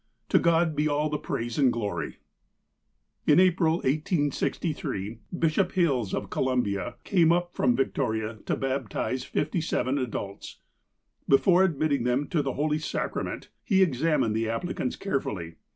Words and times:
To 0.29 0.39
God 0.39 0.75
be 0.75 0.87
all 0.89 1.09
the 1.11 1.19
praise 1.19 1.59
and 1.59 1.71
glory!" 1.71 2.17
In 3.27 3.39
April, 3.39 3.73
1863, 3.85 5.19
Bishop 5.37 5.73
Hills, 5.73 6.15
of 6.15 6.31
Columbia, 6.31 6.95
came 7.03 7.31
up 7.31 7.53
from 7.53 7.75
Victoria 7.75 8.39
to 8.47 8.55
baptize 8.55 9.23
fifty 9.23 9.61
seven 9.61 9.99
adults. 9.99 10.57
Before 11.29 11.63
admitting 11.63 12.03
them 12.03 12.25
to 12.29 12.41
the 12.41 12.53
holy 12.53 12.79
sacrament, 12.79 13.49
he 13.63 13.83
ex 13.83 13.99
amined 13.99 14.33
the 14.33 14.49
applicants 14.49 14.95
carefully. 14.95 15.57